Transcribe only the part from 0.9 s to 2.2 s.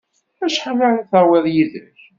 d-tawiḍ yid-k?